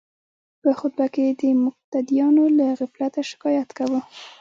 په 0.61 0.69
خطبه 0.79 1.05
کې 1.13 1.25
د 1.41 1.43
مقتدیانو 1.65 2.43
له 2.57 2.67
غفلته 2.79 3.21
شکایت 3.31 3.69
کاوه. 3.77 4.01